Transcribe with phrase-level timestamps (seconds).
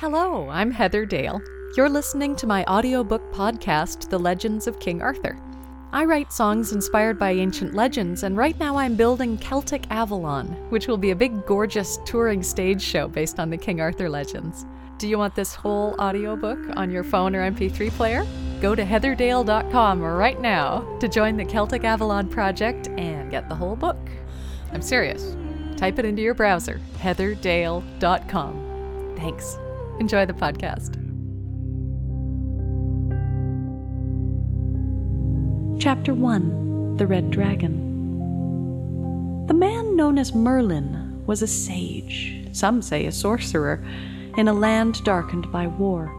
[0.00, 1.42] Hello, I'm Heather Dale.
[1.76, 5.38] You're listening to my audiobook podcast, The Legends of King Arthur.
[5.92, 10.88] I write songs inspired by ancient legends, and right now I'm building Celtic Avalon, which
[10.88, 14.64] will be a big, gorgeous touring stage show based on the King Arthur legends.
[14.96, 18.26] Do you want this whole audiobook on your phone or MP3 player?
[18.62, 23.76] Go to heatherdale.com right now to join the Celtic Avalon project and get the whole
[23.76, 24.08] book.
[24.72, 25.36] I'm serious.
[25.76, 28.66] Type it into your browser, heatherdale.com.
[29.18, 29.58] Thanks.
[30.00, 30.96] Enjoy the podcast.
[35.78, 37.86] Chapter 1 The Red Dragon.
[39.46, 43.84] The man known as Merlin was a sage, some say a sorcerer,
[44.38, 46.10] in a land darkened by war.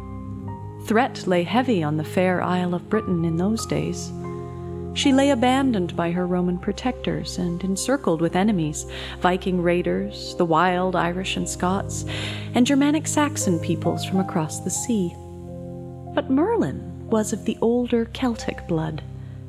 [0.85, 4.11] Threat lay heavy on the fair Isle of Britain in those days.
[4.93, 8.85] She lay abandoned by her Roman protectors and encircled with enemies
[9.21, 12.05] Viking raiders, the wild Irish and Scots,
[12.53, 15.13] and Germanic Saxon peoples from across the sea.
[16.13, 19.01] But Merlin was of the older Celtic blood,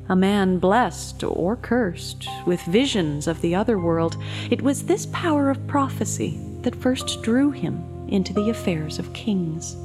[0.07, 4.15] a man blessed or cursed with visions of the other world.
[4.49, 9.75] It was this power of prophecy that first drew him into the affairs of kings.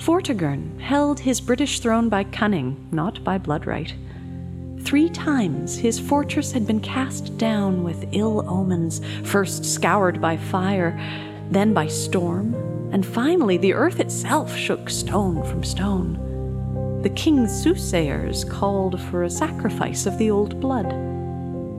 [0.00, 3.94] Vortigern held his British throne by cunning, not by blood right.
[4.80, 10.98] Three times his fortress had been cast down with ill omens, first scoured by fire,
[11.50, 12.54] then by storm,
[12.92, 17.02] and finally the earth itself shook stone from stone.
[17.02, 20.94] The king's soothsayers called for a sacrifice of the old blood.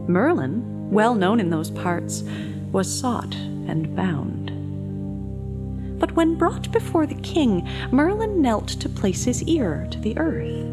[0.08, 2.24] Merlin, well known in those parts,
[2.72, 4.51] was sought and bound.
[6.02, 10.68] But when brought before the king, Merlin knelt to place his ear to the earth.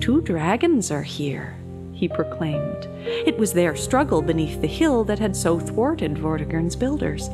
[0.00, 1.56] Two dragons are here,
[1.94, 2.86] he proclaimed.
[3.06, 7.30] It was their struggle beneath the hill that had so thwarted Vortigern's builders.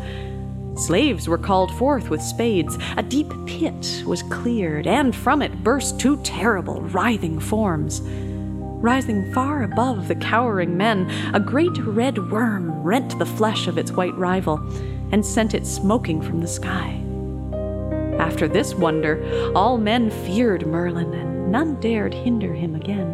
[0.77, 2.79] Slaves were called forth with spades.
[2.97, 8.01] A deep pit was cleared, and from it burst two terrible, writhing forms.
[8.01, 13.91] Rising far above the cowering men, a great red worm rent the flesh of its
[13.91, 14.59] white rival
[15.15, 17.01] and sent it smoking from the sky.
[18.19, 23.13] After this wonder, all men feared Merlin, and none dared hinder him again.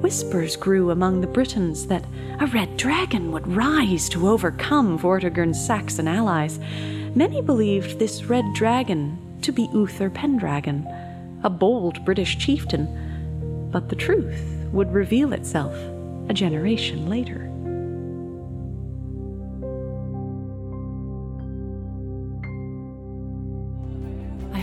[0.00, 2.04] Whispers grew among the Britons that
[2.38, 6.60] a red dragon would rise to overcome Vortigern's Saxon allies.
[7.16, 10.86] Many believed this red dragon to be Uther Pendragon,
[11.42, 15.74] a bold British chieftain, but the truth would reveal itself
[16.28, 17.50] a generation later.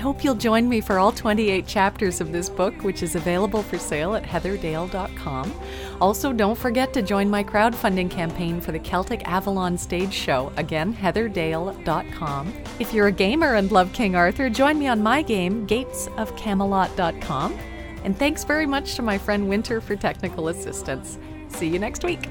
[0.02, 3.78] Hope you'll join me for all 28 chapters of this book, which is available for
[3.78, 5.54] sale at heatherdale.com.
[6.02, 10.52] Also, don't forget to join my crowdfunding campaign for the Celtic Avalon stage show.
[10.58, 12.54] Again, heatherdale.com.
[12.80, 17.58] If you're a gamer and love King Arthur, join me on my game, gatesofcamelot.com.
[18.04, 21.20] And thanks very much to my friend Winter for technical assistance.
[21.50, 22.28] See you next week.